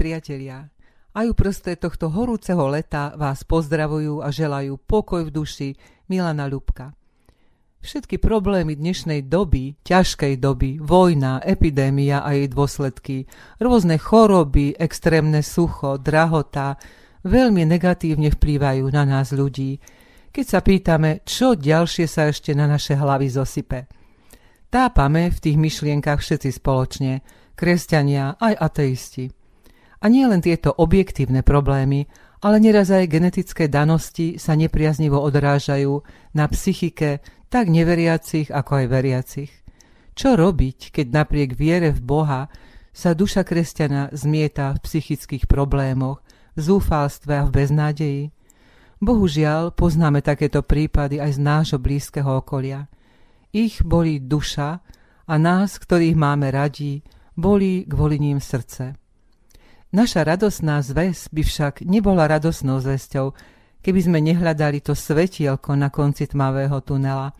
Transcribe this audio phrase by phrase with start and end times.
[0.00, 0.64] priatelia,
[1.12, 5.68] aj uprostred tohto horúceho leta vás pozdravujú a želajú pokoj v duši
[6.08, 6.96] Milana Ľubka.
[7.84, 13.28] Všetky problémy dnešnej doby, ťažkej doby, vojna, epidémia a jej dôsledky,
[13.60, 16.80] rôzne choroby, extrémne sucho, drahota,
[17.28, 19.76] veľmi negatívne vplývajú na nás ľudí,
[20.32, 23.84] keď sa pýtame, čo ďalšie sa ešte na naše hlavy zosype.
[24.72, 27.20] Tápame v tých myšlienkach všetci spoločne,
[27.52, 29.39] kresťania aj ateisti.
[30.00, 32.08] A nie len tieto objektívne problémy,
[32.40, 36.00] ale neraz aj genetické danosti sa nepriaznivo odrážajú
[36.32, 37.20] na psychike
[37.52, 39.52] tak neveriacich ako aj veriacich.
[40.16, 42.48] Čo robiť, keď napriek viere v Boha
[42.90, 46.24] sa duša kresťana zmieta v psychických problémoch,
[46.56, 48.24] v zúfalstve a v beznádeji?
[49.00, 52.84] Bohužiaľ, poznáme takéto prípady aj z nášho blízkeho okolia.
[53.48, 54.70] Ich boli duša
[55.24, 57.00] a nás, ktorých máme radi,
[57.32, 58.99] boli kvôli ním srdce.
[59.90, 63.34] Naša radosná zväz by však nebola radosnou zväzťou,
[63.82, 67.34] keby sme nehľadali to svetielko na konci tmavého tunela,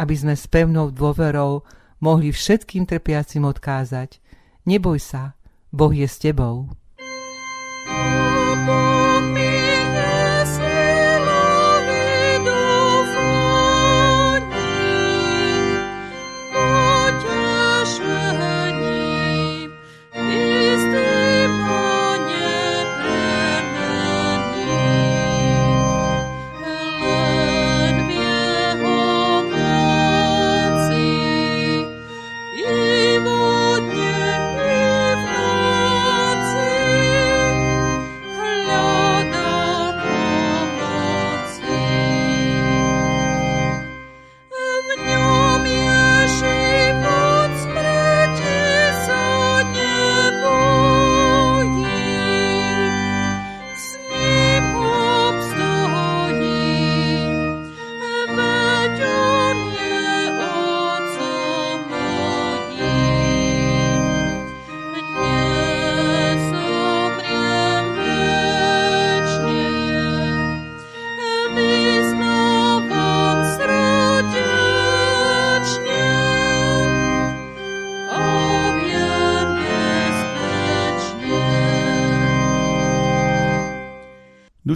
[0.00, 1.68] aby sme s pevnou dôverou
[2.00, 4.24] mohli všetkým trpiacim odkázať.
[4.64, 5.36] Neboj sa,
[5.68, 6.72] Boh je s tebou.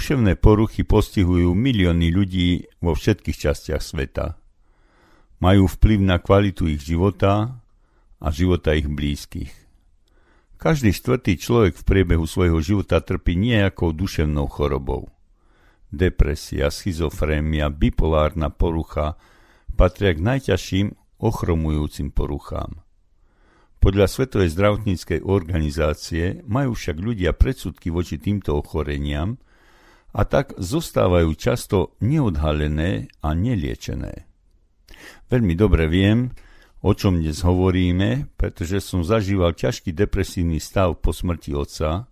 [0.07, 4.39] Duševné poruchy postihujú milióny ľudí vo všetkých častiach sveta.
[5.43, 7.59] Majú vplyv na kvalitu ich života
[8.23, 9.51] a života ich blízkych.
[10.63, 15.11] Každý štvrtý človek v priebehu svojho života trpí nejakou duševnou chorobou.
[15.91, 19.19] Depresia, schizofrémia, bipolárna porucha
[19.75, 22.79] patria k najťažším ochromujúcim poruchám.
[23.83, 29.43] Podľa Svetovej zdravotníckej organizácie majú však ľudia predsudky voči týmto ochoreniam
[30.17, 34.25] a tak zostávajú často neodhalené a neliečené.
[35.29, 36.33] Veľmi dobre viem,
[36.81, 42.09] o čom dnes hovoríme, pretože som zažíval ťažký depresívny stav po smrti otca,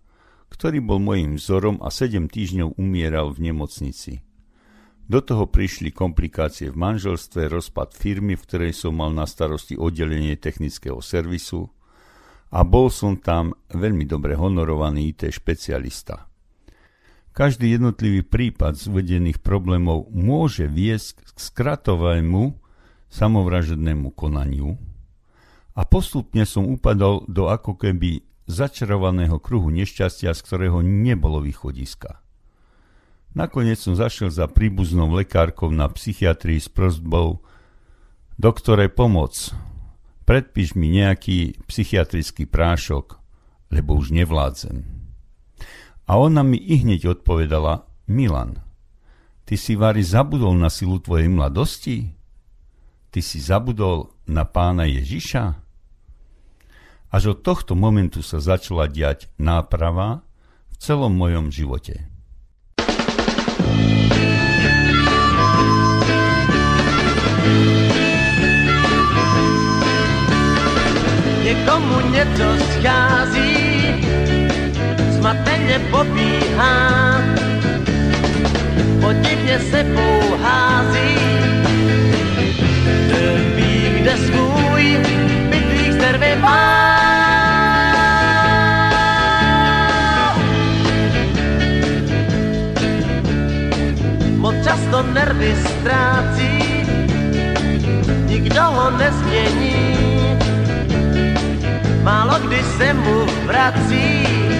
[0.53, 4.21] ktorý bol môjim vzorom a 7 týždňov umieral v nemocnici.
[5.05, 10.37] Do toho prišli komplikácie v manželstve, rozpad firmy, v ktorej som mal na starosti oddelenie
[10.37, 11.69] technického servisu
[12.53, 16.34] a bol som tam veľmi dobre honorovaný IT špecialista.
[17.35, 22.55] Každý jednotlivý prípad z uvedených problémov môže viesť k skratovému
[23.11, 24.79] samovražednému konaniu
[25.75, 32.23] a postupne som upadol do ako keby začarovaného kruhu nešťastia, z ktorého nebolo východiska.
[33.35, 37.43] Nakoniec som zašiel za príbuznou lekárkou na psychiatrii s prozbou
[38.39, 39.51] Doktore, pomoc,
[40.23, 43.19] predpíš mi nejaký psychiatrický prášok,
[43.75, 44.94] lebo už nevládzem.
[46.05, 48.61] A ona mi i hneď odpovedala, Milan,
[49.49, 52.13] ty si Vary zabudol na silu tvojej mladosti?
[53.09, 55.57] Ty si zabudol na pána Ježiša?
[57.09, 60.21] Až od tohto momentu sa začala diať náprava
[60.69, 62.05] v celom mojom živote.
[71.45, 71.97] Niekomu
[72.77, 73.54] schází
[75.25, 77.21] zmateně pobíhá,
[79.01, 81.17] podivně sebou hází.
[83.55, 84.97] Ví, kde svůj
[85.49, 86.85] bytlík zervy má.
[94.37, 96.85] Moc často nervy ztrácí,
[98.25, 99.97] nikdo ho nezmění,
[102.03, 104.54] málo kdy se mu vrací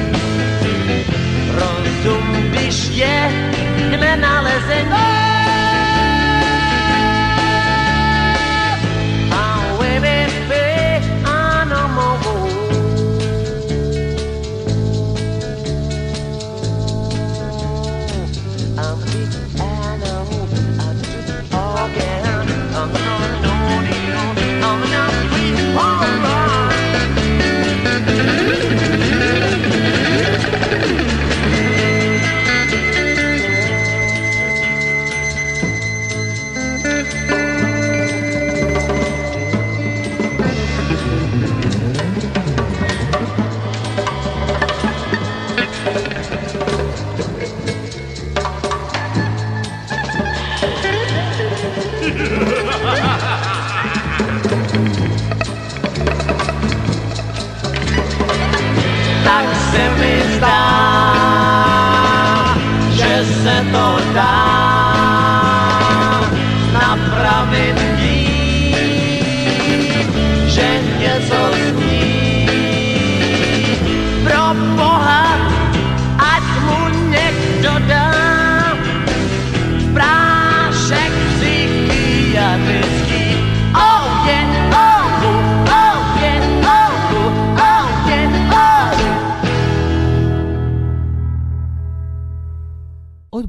[2.06, 3.30] zumbiště
[4.00, 5.15] nenalezení.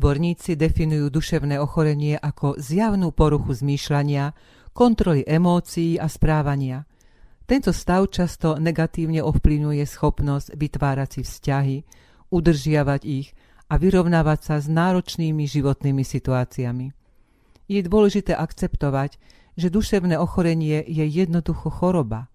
[0.07, 4.39] Odborníci definujú duševné ochorenie ako zjavnú poruchu zmýšľania,
[4.71, 6.87] kontroly emócií a správania.
[7.43, 11.77] Tento stav často negatívne ovplyvňuje schopnosť vytvárať si vzťahy,
[12.31, 13.35] udržiavať ich
[13.67, 16.95] a vyrovnávať sa s náročnými životnými situáciami.
[17.67, 19.19] Je dôležité akceptovať,
[19.59, 22.31] že duševné ochorenie je jednoducho choroba.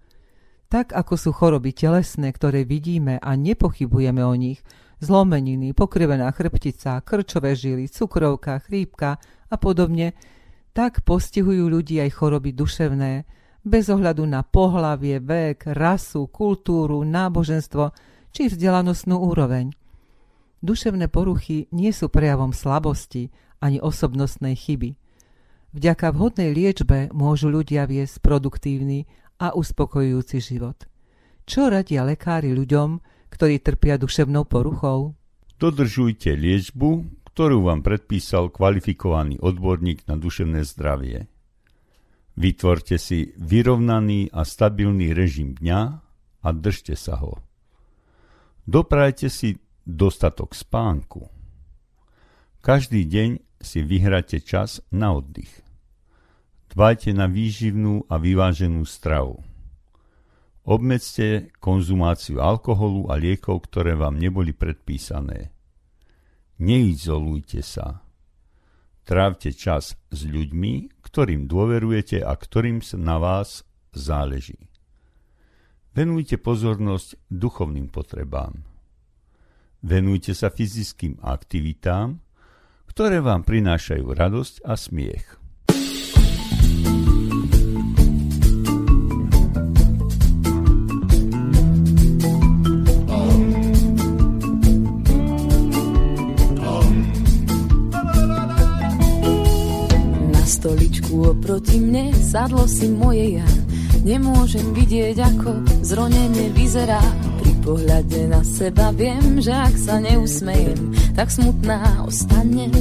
[0.67, 4.59] Tak ako sú choroby telesné, ktoré vidíme a nepochybujeme o nich,
[5.01, 9.17] zlomeniny, pokrivená chrbtica, krčové žily, cukrovka, chrípka
[9.49, 10.13] a podobne,
[10.71, 13.27] tak postihujú ľudí aj choroby duševné,
[13.61, 17.93] bez ohľadu na pohlavie, vek, rasu, kultúru, náboženstvo
[18.31, 19.73] či vzdelanostnú úroveň.
[20.61, 24.97] Duševné poruchy nie sú prejavom slabosti ani osobnostnej chyby.
[25.73, 29.09] Vďaka vhodnej liečbe môžu ľudia viesť produktívny
[29.41, 30.77] a uspokojujúci život.
[31.49, 33.01] Čo radia lekári ľuďom,
[33.31, 35.15] ktorí trpia duševnou poruchou?
[35.57, 41.31] Dodržujte liečbu, ktorú vám predpísal kvalifikovaný odborník na duševné zdravie.
[42.35, 45.81] Vytvorte si vyrovnaný a stabilný režim dňa
[46.43, 47.39] a držte sa ho.
[48.67, 51.27] Doprajte si dostatok spánku.
[52.61, 53.29] Každý deň
[53.61, 55.49] si vyhrate čas na oddych.
[56.71, 59.43] Dbajte na výživnú a vyváženú stravu.
[60.61, 65.49] Obmedzte konzumáciu alkoholu a liekov, ktoré vám neboli predpísané.
[66.61, 68.05] Neizolujte sa.
[69.01, 74.69] Trávte čas s ľuďmi, ktorým dôverujete a ktorým na vás záleží.
[75.97, 78.61] Venujte pozornosť duchovným potrebám.
[79.81, 82.21] Venujte sa fyzickým aktivitám,
[82.85, 85.40] ktoré vám prinášajú radosť a smiech.
[101.61, 103.49] Oproti mne sadlo si moje ja.
[104.01, 107.01] Nemôžem vidieť, ako zronenie vyzerá.
[107.37, 112.73] Pri pohľade na seba viem, že ak sa neusmejem, tak smutná ostanem.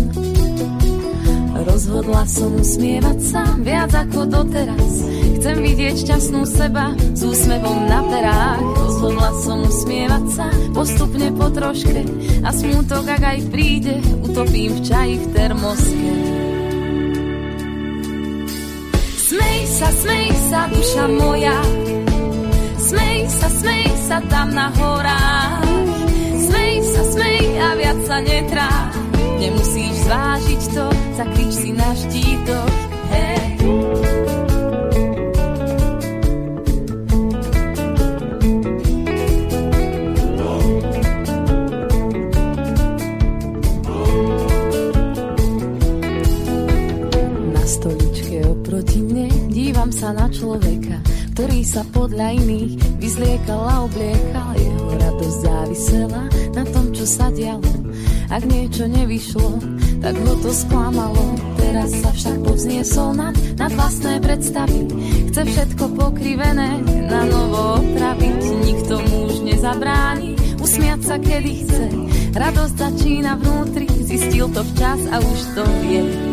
[1.60, 4.92] Rozhodla som usmievať sa viac ako doteraz.
[5.36, 8.64] Chcem vidieť šťastnú seba s úsmevom na perách.
[8.64, 12.00] Rozhodla som usmievať sa postupne po troške
[12.40, 16.29] a smútok, ak aj príde, utopím v čaji v termoske.
[19.80, 21.56] Sa, smej sa, duša moja,
[22.76, 25.64] smej sa, smej sa tam na horách.
[26.36, 28.68] Smej sa, smej a viac sa netrá,
[29.40, 32.72] nemusíš zvážiť to, zakrič si na štítok.
[33.08, 34.49] Hey.
[51.40, 54.52] Ktorý sa podľa iných vyzliekal a obliekal.
[54.60, 57.64] Jeho radosť závisela na tom, čo sa dialo.
[58.28, 59.48] Ak niečo nevyšlo,
[60.04, 61.40] tak ho to sklamalo.
[61.56, 64.84] Teraz sa však povzniesol nad, nad vlastné predstavy.
[65.32, 66.76] Chce všetko pokrivené
[67.08, 68.40] na novo opraviť.
[68.60, 71.84] Nikto mu už nezabráni usmiať sa kedy chce.
[72.36, 76.29] Radosť začína vnútri, zistil to včas a už to vie.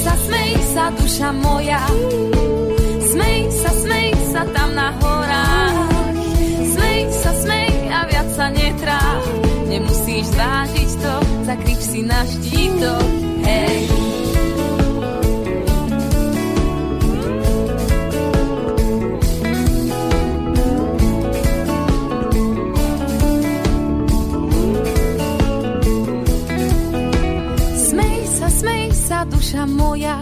[0.00, 1.82] Sa, smej sa, duša moja,
[3.12, 5.78] smej sa, smej sa tam na horách.
[6.72, 9.02] Smej sa, smej a viac sa netrá,
[9.68, 11.14] nemusíš zvážiť to,
[11.44, 13.06] zakryč si na štítok,
[13.44, 13.99] hej.
[29.50, 30.18] Duša moja.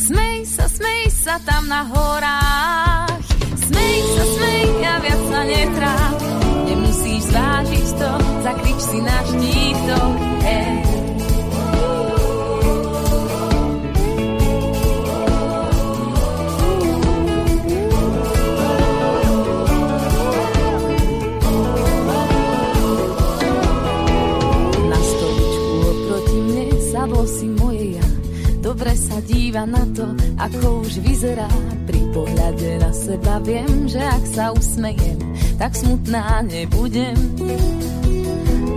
[0.00, 3.20] Smej sa, smej sa tam na horách.
[3.68, 6.16] Smej sa, smej a viac sa netráp.
[6.64, 8.10] Nemusíš zvážiť to,
[8.48, 10.12] zakrič si na štítok.
[10.40, 10.98] Hey.
[28.68, 30.04] Dobre sa díva na to,
[30.36, 31.48] ako už vyzerá.
[31.88, 35.16] Pri pohľade na seba viem, že ak sa usmejem,
[35.56, 37.16] tak smutná nebudem.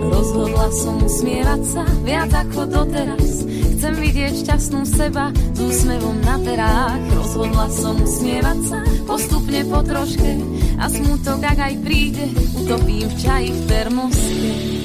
[0.00, 3.44] Rozhodla som usmievať sa viac ako doteraz.
[3.76, 7.02] Chcem vidieť šťastnú seba s úsmevom na terách.
[7.12, 10.32] Rozhodla som usmievať sa postupne po troške
[10.80, 12.32] a smutok, ak aj príde,
[12.64, 14.81] utopím v čaji v termoske.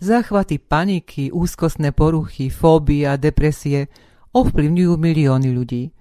[0.00, 3.92] Záchvaty paniky, úzkostné poruchy, fóbie a depresie
[4.32, 5.92] ovplyvňujú milióny ľudí.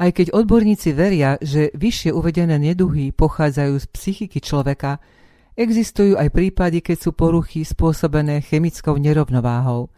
[0.00, 4.96] Aj keď odborníci veria, že vyššie uvedené neduhy pochádzajú z psychiky človeka,
[5.52, 9.92] existujú aj prípady, keď sú poruchy spôsobené chemickou nerovnováhou.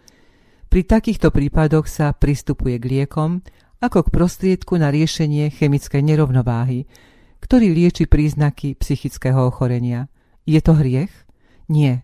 [0.67, 3.47] Pri takýchto prípadoch sa pristupuje k liekom
[3.79, 6.91] ako k prostriedku na riešenie chemickej nerovnováhy,
[7.39, 10.11] ktorý lieči príznaky psychického ochorenia.
[10.43, 11.15] Je to hriech?
[11.71, 12.03] Nie.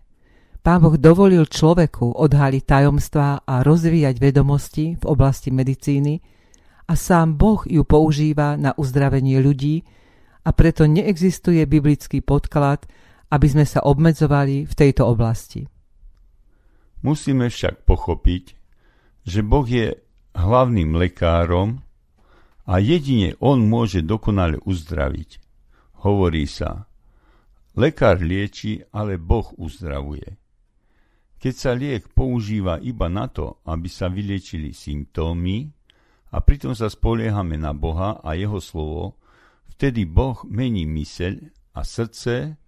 [0.59, 6.19] Pán Boh dovolil človeku odhaliť tajomstvá a rozvíjať vedomosti v oblasti medicíny
[6.89, 9.87] a sám Boh ju používa na uzdravenie ľudí
[10.43, 12.83] a preto neexistuje biblický podklad,
[13.31, 15.69] aby sme sa obmedzovali v tejto oblasti.
[17.05, 18.43] Musíme však pochopiť,
[19.23, 19.95] že Boh je
[20.35, 21.79] hlavným lekárom
[22.67, 25.39] a jedine On môže dokonale uzdraviť.
[26.03, 26.89] Hovorí sa,
[27.79, 30.35] lekár lieči, ale Boh uzdravuje.
[31.39, 35.71] Keď sa liek používa iba na to, aby sa vyliečili symptómy
[36.35, 39.15] a pritom sa spoliehame na Boha a Jeho slovo,
[39.71, 41.39] vtedy Boh mení myseľ
[41.79, 42.59] a srdce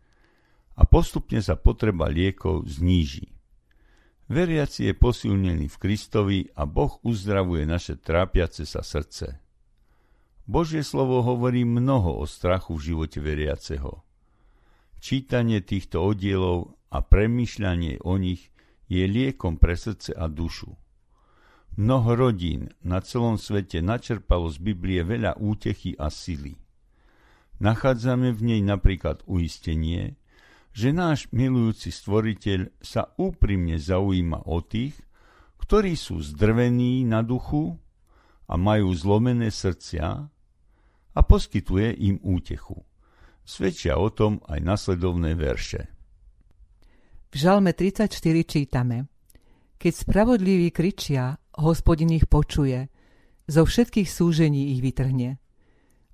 [0.79, 3.27] a postupne sa potreba liekov zníži.
[4.31, 9.35] Veriaci je posilnený v Kristovi a Boh uzdravuje naše trápiace sa srdce.
[10.47, 13.99] Božie slovo hovorí mnoho o strachu v živote veriaceho.
[15.03, 18.50] Čítanie týchto oddielov a premýšľanie o nich
[18.91, 20.75] je liekom pre srdce a dušu.
[21.79, 26.59] Mnoho rodín na celom svete načerpalo z Biblie veľa útechy a sily.
[27.63, 30.19] Nachádzame v nej napríklad uistenie,
[30.75, 34.99] že náš milujúci stvoriteľ sa úprimne zaujíma o tých,
[35.63, 37.79] ktorí sú zdrvení na duchu
[38.51, 40.07] a majú zlomené srdcia
[41.15, 42.83] a poskytuje im útechu.
[43.47, 46.00] Svedčia o tom aj nasledovné verše.
[47.31, 48.11] V Žalme 34
[48.43, 49.07] čítame
[49.79, 52.91] Keď spravodliví kričia, hospodin ich počuje,
[53.47, 55.39] zo všetkých súžení ich vytrhne.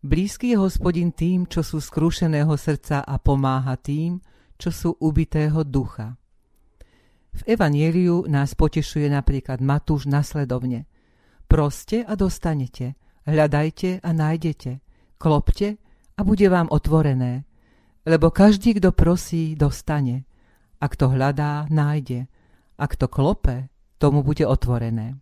[0.06, 4.22] Blízky je hospodin tým, čo sú skrúšeného srdca a pomáha tým,
[4.62, 6.14] čo sú ubitého ducha.
[7.34, 10.86] V Evanieliu nás potešuje napríklad Matúš nasledovne.
[11.50, 12.94] Proste a dostanete,
[13.26, 14.86] hľadajte a nájdete,
[15.18, 15.82] klopte
[16.14, 17.50] a bude vám otvorené,
[18.06, 20.22] lebo každý, kto prosí, dostane–
[20.78, 22.30] a kto hľadá, nájde.
[22.78, 25.18] A kto klope, tomu bude otvorené.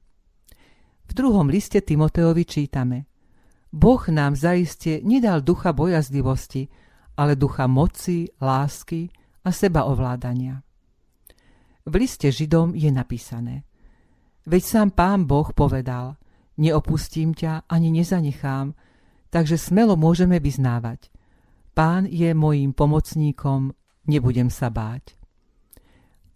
[1.05, 3.05] V druhom liste Timoteovi čítame
[3.71, 6.67] Boh nám zaiste nedal ducha bojazlivosti,
[7.15, 9.11] ale ducha moci, lásky
[9.43, 10.59] a sebaovládania.
[11.85, 13.63] V liste Židom je napísané
[14.45, 16.17] Veď sám pán Boh povedal
[16.55, 18.71] Neopustím ťa ani nezanechám,
[19.27, 21.11] takže smelo môžeme vyznávať.
[21.75, 23.75] Pán je mojím pomocníkom,
[24.07, 25.14] nebudem sa báť.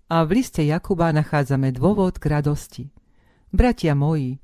[0.09, 2.89] A v liste Jakuba nachádzame dôvod k radosti.
[3.53, 4.41] Bratia moji,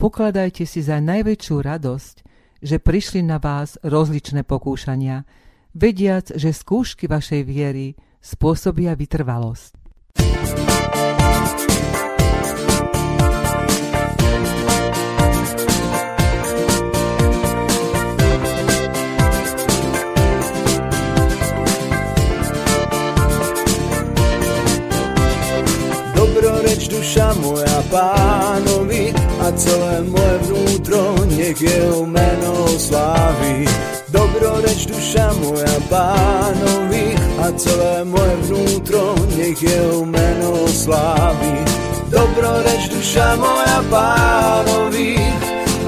[0.00, 2.16] pokladajte si za najväčšiu radosť,
[2.64, 5.28] že prišli na vás rozličné pokúšania,
[5.76, 7.92] vediac, že skúšky vašej viery
[8.24, 9.76] spôsobia vytrvalosť.
[27.92, 33.68] Pánovi a celé moje vnútro nech jeho meno slávi.
[34.08, 41.54] Dobroreč duša moja pánovi a celé moje vnútro nech jeho meno slávi.
[42.08, 45.18] Dobroreč duša moja pánovi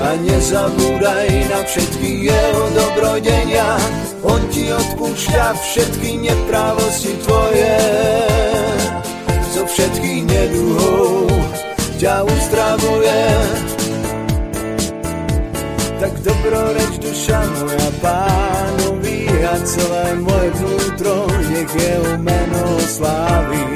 [0.02, 3.80] a nezabúdaj na všetky jeho dobrodenia.
[4.24, 8.33] On ti odpúšťa všetky neprávosti tvoje.
[9.74, 11.26] Všetkých neduhov
[11.98, 13.22] ťa uzdravuje.
[15.98, 23.66] Tak dobroreč duša moja pánovi a celé moje vnútro nech jeho meno slávi.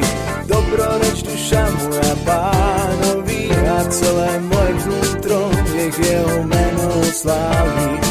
[0.47, 8.08] Dobroreč duša moja pánovi a celé moje vnútro nech jeho meno slávi.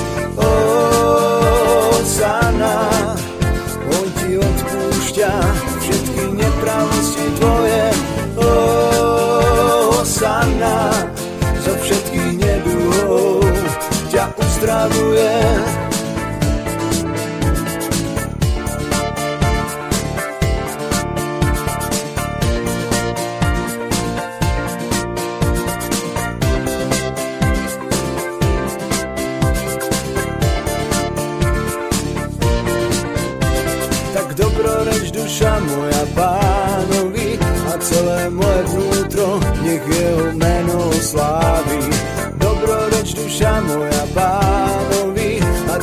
[14.57, 15.39] Uzdravuje.
[34.13, 37.37] tak dobroreč duša moja pánovi
[37.69, 41.93] a celé moje vnútro nech jeho meno slávi.
[42.41, 44.46] Dobroreč duša moja pánovi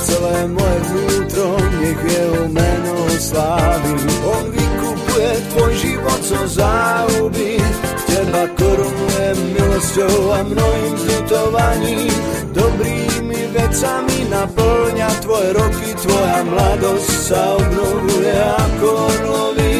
[0.05, 3.93] celé moje vnútro nech jeho meno slávi.
[4.29, 7.57] On vykupuje tvoj život zo záhuby,
[8.05, 12.15] teba korunuje milosťou a mnohým zľutovaním,
[12.53, 19.79] dobrými vecami naplňa tvoje roky, tvoja mladosť sa obnovuje ako orlový.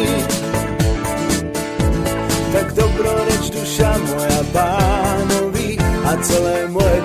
[2.55, 5.75] Tak dobroreč duša moja pánovi
[6.07, 6.99] a celé moje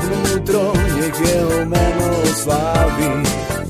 [1.00, 3.12] nech jeho meno slávi.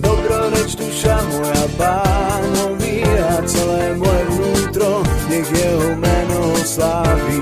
[0.03, 4.91] Dobroreč duša moja pánovi a celé moje vnútro
[5.31, 7.39] nech jeho meno slávi.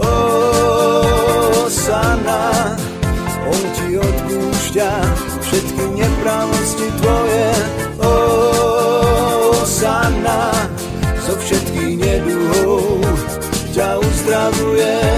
[0.00, 0.12] O,
[1.68, 2.72] sana,
[3.44, 4.90] on ti odpúšťa
[5.44, 7.50] všetky neprávosti tvoje.
[8.00, 8.12] O,
[9.68, 10.56] sana,
[11.28, 13.04] zo všetkých neduhov
[13.76, 15.17] ťa uzdravuje.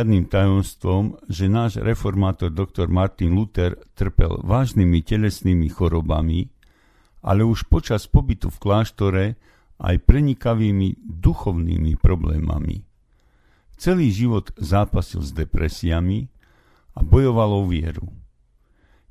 [0.00, 2.88] Žiadnym tajomstvom, že náš reformátor dr.
[2.88, 6.48] Martin Luther trpel vážnymi telesnými chorobami,
[7.20, 9.24] ale už počas pobytu v kláštore
[9.76, 12.80] aj prenikavými duchovnými problémami.
[13.76, 16.32] Celý život zápasil s depresiami
[16.96, 18.08] a bojoval o vieru.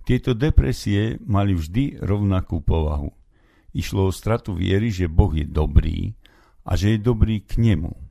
[0.10, 3.13] Tieto depresie mali vždy rovnakú povahu.
[3.78, 6.17] Išlo o stratu viery, že Boh je dobrý
[6.65, 7.93] a že je dobrý k nemu–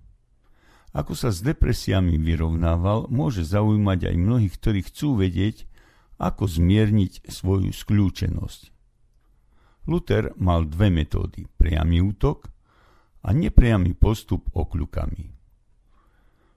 [0.98, 5.70] ako sa s depresiami vyrovnával, môže zaujímať aj mnohých, ktorí chcú vedieť,
[6.18, 8.74] ako zmierniť svoju skľúčenosť.
[9.86, 12.50] Luther mal dve metódy, priamy útok
[13.22, 15.38] a nepriamy postup okľukami.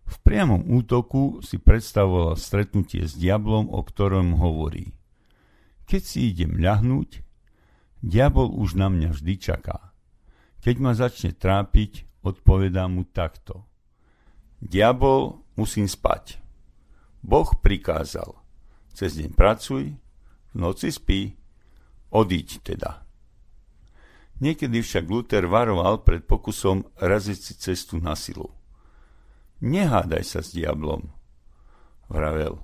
[0.10, 4.92] V priamom útoku si predstavoval stretnutie s diablom, o ktorom hovorí.
[5.86, 7.22] Keď si idem ľahnúť,
[8.02, 9.94] diabol už na mňa vždy čaká.
[10.66, 13.70] Keď ma začne trápiť, odpovedá mu takto–
[14.62, 16.38] Diabol, musím spať.
[17.26, 18.38] Boh prikázal.
[18.93, 19.97] Cez deň pracuj,
[20.54, 21.34] v noci spí,
[22.13, 23.02] odíď teda.
[24.41, 28.50] Niekedy však Luther varoval pred pokusom raziť si cestu na silu.
[29.62, 31.13] Nehádaj sa s diablom,
[32.10, 32.58] vravel.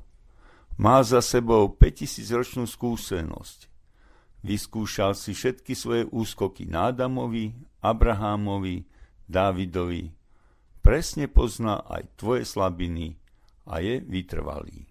[0.77, 3.69] Má za sebou 5000 ročnú skúsenosť.
[4.41, 8.85] Vyskúšal si všetky svoje úskoky Nádamovi, Abrahámovi,
[9.25, 10.16] Dávidovi,
[10.87, 13.19] presne pozná aj tvoje slabiny
[13.67, 14.87] a je vytrvalý.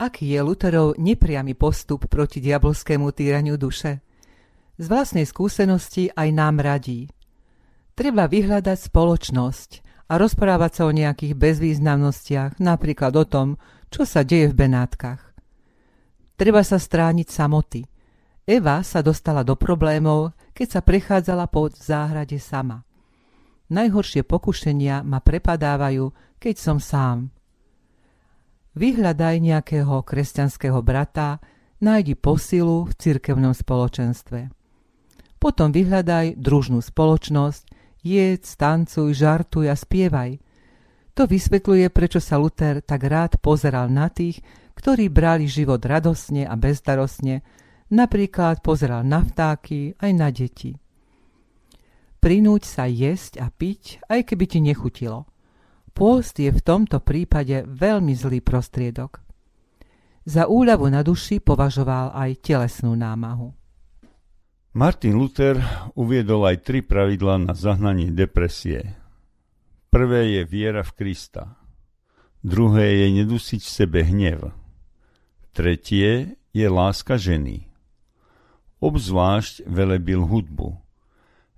[0.00, 4.00] Aký je Luterov nepriamy postup proti diabolskému týraniu duše?
[4.80, 7.12] Z vlastnej skúsenosti aj nám radí.
[7.92, 9.70] Treba vyhľadať spoločnosť
[10.08, 13.48] a rozprávať sa o nejakých bezvýznamnostiach, napríklad o tom,
[13.92, 15.36] čo sa deje v Benátkach.
[16.40, 17.84] Treba sa strániť samoty.
[18.48, 22.85] Eva sa dostala do problémov, keď sa prechádzala po záhrade sama.
[23.66, 27.34] Najhoršie pokušenia ma prepadávajú, keď som sám.
[28.76, 31.40] Vyhľadaj nejakého kresťanského brata,
[31.80, 34.52] nájdi posilu v cirkevnom spoločenstve.
[35.36, 37.64] Potom vyhľadaj družnú spoločnosť,
[38.06, 40.38] jedz, tancuj, žartuj a spievaj.
[41.16, 44.44] To vysvetľuje, prečo sa Luther tak rád pozeral na tých,
[44.76, 47.40] ktorí brali život radosne a bezdarostne,
[47.88, 50.76] napríklad pozeral na vtáky aj na deti.
[52.26, 55.30] Prinúť sa jesť a piť, aj keby ti nechutilo.
[55.94, 59.22] Pôst je v tomto prípade veľmi zlý prostriedok.
[60.26, 63.54] Za úľavu na duši považoval aj telesnú námahu.
[64.74, 65.54] Martin Luther
[65.94, 68.98] uviedol aj tri pravidlá na zahnanie depresie.
[69.94, 71.62] Prvé je viera v Krista.
[72.42, 74.50] Druhé je nedusiť v sebe hnev.
[75.54, 77.70] Tretie je láska ženy.
[78.82, 80.85] Obzvlášť velebil hudbu.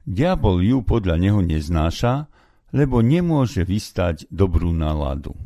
[0.09, 2.33] Diabol ju podľa neho neznáša,
[2.73, 5.37] lebo nemôže vystať dobrú náladu.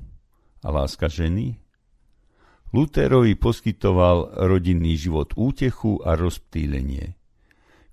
[0.62, 1.59] A láska ženy?
[2.70, 7.18] Luterovi poskytoval rodinný život útechu a rozptýlenie.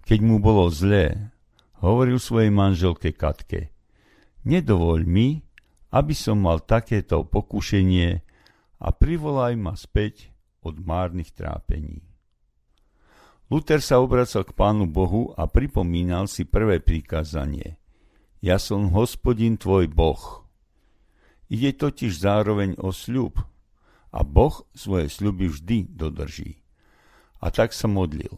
[0.05, 1.33] Keď mu bolo zlé,
[1.81, 3.73] hovoril svojej manželke Katke,
[4.45, 5.41] nedovoľ mi,
[5.89, 8.09] aby som mal takéto pokušenie
[8.77, 10.29] a privolaj ma späť
[10.61, 12.08] od márnych trápení.
[13.49, 17.81] Luther sa obracal k Pánu Bohu a pripomínal si prvé prikázanie.
[18.45, 20.45] Ja som hospodin tvoj Boh.
[21.49, 23.41] Ide totiž zároveň o sľub
[24.13, 26.61] a Boh svoje sľuby vždy dodrží.
[27.41, 28.37] A tak sa modlil.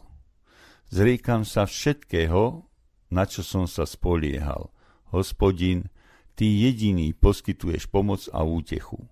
[0.88, 2.64] Zriekam sa všetkého,
[3.12, 4.72] na čo som sa spoliehal.
[5.12, 5.92] Hospodin,
[6.32, 9.04] ty jediný poskytuješ pomoc a útechu.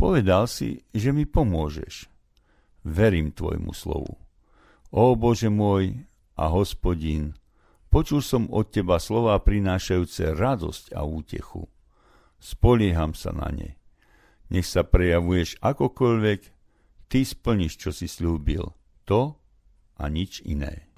[0.00, 2.08] Povedal si, že mi pomôžeš
[2.88, 4.29] verím tvojmu slovu.
[4.90, 6.02] Ó Bože môj
[6.34, 7.38] a hospodin,
[7.94, 11.70] počul som od teba slova prinášajúce radosť a útechu.
[12.42, 13.78] Spolieham sa na ne.
[14.50, 16.40] Nech sa prejavuješ akokoľvek,
[17.06, 18.74] ty splníš, čo si slúbil.
[19.06, 19.38] To
[19.94, 20.90] a nič iné.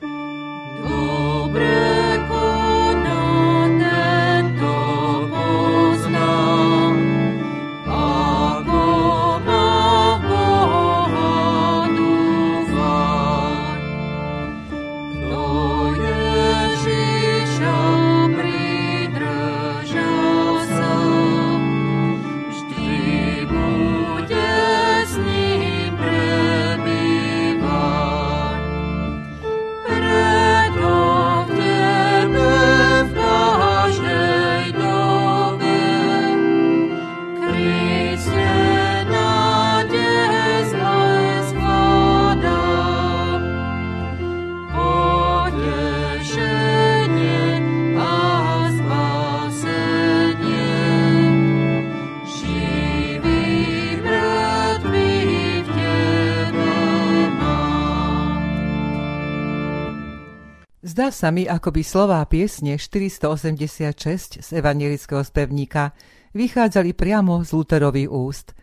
[61.23, 65.95] Sa mi, ako by slová piesne 486 z evangelického spevníka
[66.35, 68.59] vychádzali priamo z Luterových úst.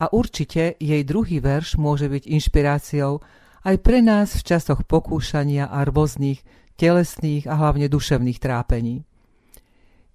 [0.00, 3.20] A určite jej druhý verš môže byť inšpiráciou
[3.60, 6.40] aj pre nás v časoch pokúšania a rôznych
[6.80, 9.04] telesných a hlavne duševných trápení.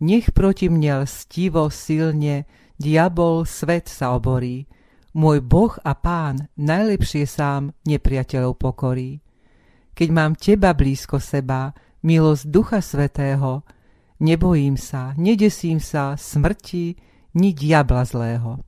[0.01, 2.49] Nech proti mne lstivo silne
[2.81, 4.65] diabol svet sa oborí,
[5.13, 9.22] môj Boh a Pán najlepšie sám nepriateľov pokorí
[9.93, 13.61] keď mám teba blízko seba, milosť Ducha Svetého,
[14.19, 16.97] nebojím sa, nedesím sa smrti
[17.37, 18.61] ni diabla zlého.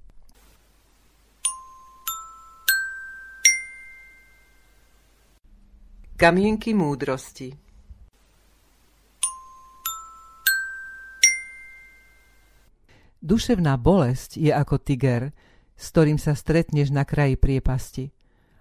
[6.15, 7.65] Kamienky múdrosti
[13.25, 15.33] Duševná bolesť je ako tiger,
[15.73, 18.13] s ktorým sa stretneš na kraji priepasti.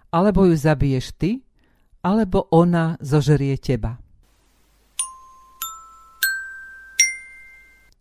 [0.08, 1.43] Alebo ju zabiješ ty,
[2.04, 3.96] alebo ona zožerie teba.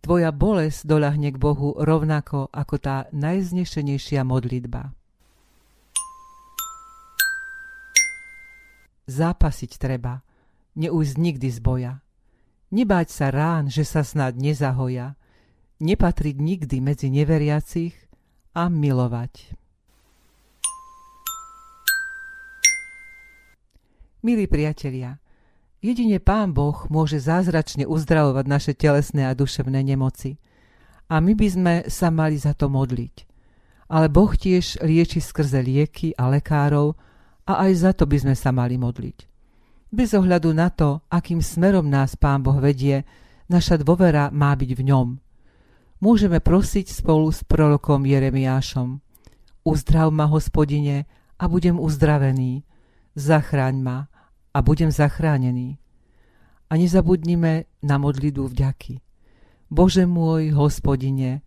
[0.04, 4.92] Tvoja bolesť doľahne k Bohu rovnako ako tá najznešenejšia modlitba.
[9.08, 10.20] Zápasiť treba,
[10.76, 11.92] neújsť nikdy z boja.
[12.68, 15.16] Nebáť sa rán, že sa snad nezahoja,
[15.80, 17.96] nepatriť nikdy medzi neveriacich
[18.52, 19.63] a milovať.
[24.24, 25.20] Milí priatelia,
[25.84, 30.40] jedine Pán Boh môže zázračne uzdravovať naše telesné a duševné nemoci.
[31.12, 33.28] A my by sme sa mali za to modliť.
[33.92, 36.96] Ale Boh tiež lieči skrze lieky a lekárov
[37.44, 39.28] a aj za to by sme sa mali modliť.
[39.92, 43.04] Bez ohľadu na to, akým smerom nás Pán Boh vedie,
[43.52, 45.08] naša dôvera má byť v ňom.
[46.00, 49.04] Môžeme prosiť spolu s prorokom Jeremiášom.
[49.68, 51.04] Uzdrav ma, hospodine,
[51.36, 52.64] a budem uzdravený
[53.14, 53.98] zachráň ma
[54.54, 55.76] a budem zachránený.
[56.70, 59.02] A nezabudnime na modlitbu vďaky.
[59.68, 61.42] Bože môj, hospodine,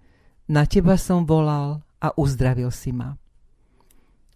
[0.52, 3.15] na teba som volal a uzdravil si ma.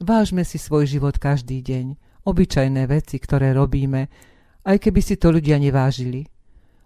[0.02, 1.86] Vážme si svoj život každý deň,
[2.26, 4.10] obyčajné veci, ktoré robíme,
[4.66, 6.26] aj keby si to ľudia nevážili.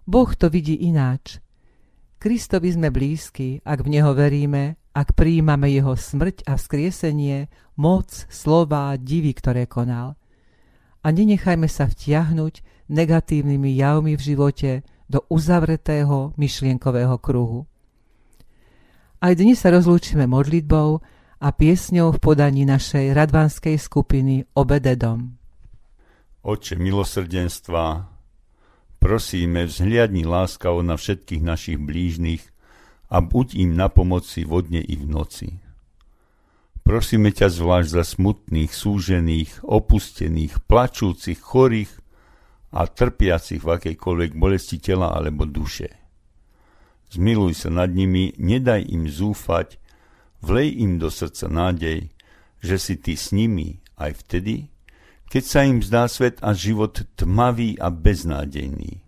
[0.04, 1.40] Boh to vidí ináč.
[2.16, 8.96] Kristovi sme blízki, ak v Neho veríme, ak prijímame Jeho smrť a vzkriesenie, moc, slova,
[8.96, 10.16] divy, ktoré konal.
[11.06, 14.70] A nenechajme sa vtiahnuť negatívnymi javmi v živote
[15.06, 17.70] do uzavretého myšlienkového kruhu.
[19.22, 20.98] Aj dnes sa rozlúčime modlitbou
[21.38, 25.38] a piesňou v podaní našej radvanskej skupiny Obededom.
[26.42, 28.10] Oče milosrdenstva,
[28.98, 32.42] prosíme, vzhliadni láskavo na všetkých našich blížnych
[33.14, 35.65] a buď im na pomoci vodne i v noci.
[36.86, 41.90] Prosíme ťa zvlášť za smutných, súžených, opustených, plačúcich, chorých
[42.70, 45.90] a trpiacich v akejkoľvek bolesti tela alebo duše.
[47.10, 49.82] Zmiluj sa nad nimi, nedaj im zúfať,
[50.46, 52.14] vlej im do srdca nádej,
[52.62, 54.70] že si ty s nimi aj vtedy,
[55.26, 59.02] keď sa im zdá svet a život tmavý a beznádejný.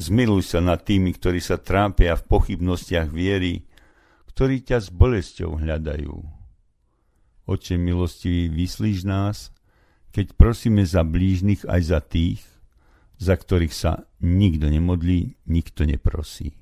[0.00, 3.60] Zmiluj sa nad tými, ktorí sa trápia v pochybnostiach viery,
[4.32, 6.40] ktorí ťa s bolesťou hľadajú.
[7.48, 9.50] Oče milostivý, vyslíš nás,
[10.14, 12.40] keď prosíme za blížnych aj za tých,
[13.18, 16.54] za ktorých sa nikto nemodlí, nikto neprosí.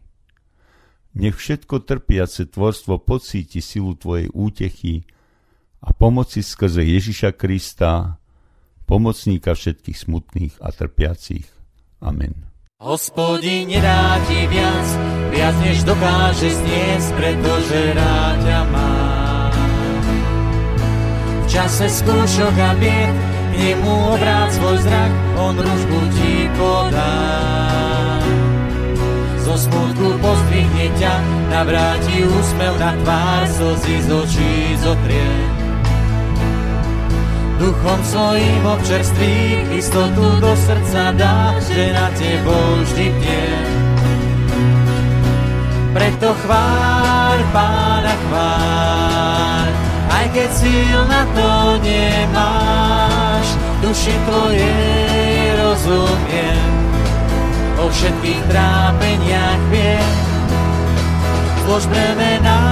[1.16, 5.02] Nech všetko trpiace tvorstvo pocíti silu Tvojej útechy
[5.82, 8.20] a pomoci skrze Ježiša Krista,
[8.86, 11.46] pomocníka všetkých smutných a trpiacich.
[11.98, 12.50] Amen.
[12.80, 14.88] Hospodin nedá ti viac,
[15.28, 18.79] viac než dokáže zniesť, pretože rád ťa má.
[21.50, 23.16] Čase skúšok a bied,
[23.50, 27.14] k nemu obrát svoj zrak, on ružbu ti podá.
[29.42, 31.14] Zo smutku pozdvihne ťa,
[31.50, 35.60] navráti úsmev na tvár, slzy z očí zotrie
[37.60, 43.52] duchom svojím občerství, istotu do srdca dá, že na tebou vždy bdie.
[45.92, 49.39] Preto chváľ pána chváľ, aj
[50.30, 51.50] keď síl na to
[51.82, 53.46] nemáš,
[53.82, 56.70] duši tvojej rozumiem,
[57.80, 60.14] o všetkých trápeniach viem,
[61.66, 62.62] zlož bremená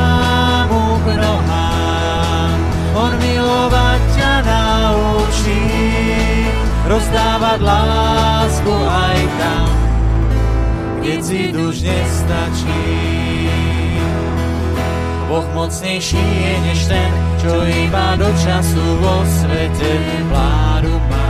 [0.70, 2.58] mu k nohám,
[2.94, 5.62] on milovať ťa naučí
[6.88, 9.68] rozdávať lásku aj tam,
[11.02, 13.97] kde si duž nestačí.
[15.28, 17.10] Boh mocnejší je než ten,
[17.44, 19.92] čo iba do času vo svete
[20.32, 21.28] vládu má.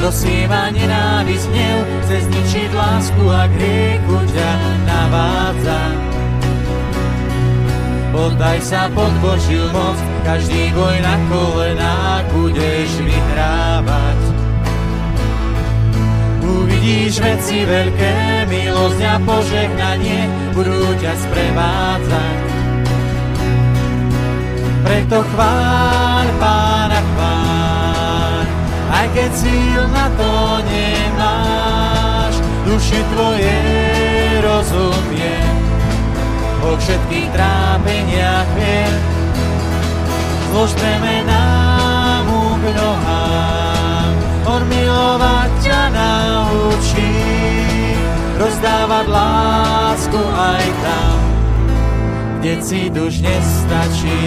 [0.00, 4.50] Kto si ma nenávisť hnev, chce zničiť lásku a griechu ťa
[4.88, 5.80] navádza.
[8.08, 14.29] Poddaj sa pod Božiu moc, každý boj na kolenách budeš vyhrávať.
[16.90, 22.38] Uvidíš veci veľké, milosť a požehnanie budú ťa sprevádzať.
[24.82, 28.42] Preto chváľ Pána chváľ,
[28.90, 30.30] aj keď síl na to
[30.66, 32.34] nemáš,
[32.66, 33.58] duši tvoje
[34.42, 35.38] rozumie,
[36.58, 38.94] o všetkých trápeniach viem,
[40.50, 40.74] zlož
[41.22, 41.59] nám
[48.40, 51.18] rozdávať lásku aj tam,
[52.40, 54.24] kde si duž nestačí.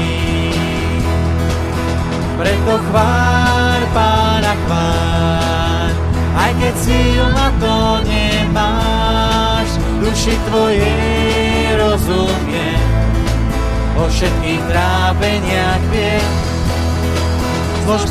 [2.37, 5.91] Preto chváľ pána chváľ,
[6.37, 12.85] aj keď síl na to nemáš, duši tvojej rozumiem
[13.97, 16.21] o všetkých trápeniach vie.
[17.83, 18.07] Zlož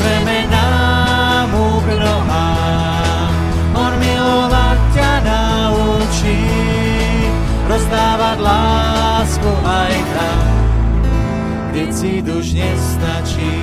[0.51, 2.92] nám k nohám,
[6.03, 6.39] naučí,
[7.67, 10.43] rozdávať lásku aj tam,
[11.71, 13.55] kde si duž nestačí.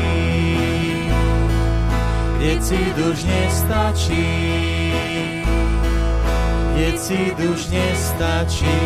[2.41, 4.33] Kde si duž nestačí,
[6.73, 8.81] kde si duž nestačí.